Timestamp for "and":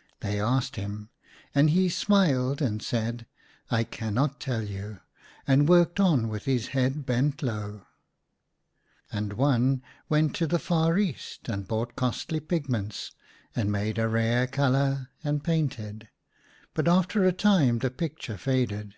1.54-1.70, 2.60-2.82, 5.46-5.68, 9.22-9.32, 11.48-11.68, 13.54-13.70, 15.22-15.44